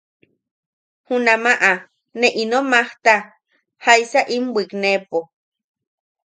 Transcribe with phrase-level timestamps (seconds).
[1.05, 1.71] Junamaʼa
[2.19, 3.15] ne ino majta,
[3.83, 5.19] jaisa in bwikneʼepo.